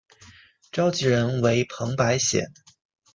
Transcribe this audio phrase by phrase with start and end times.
[0.71, 2.51] 召集人为彭百显。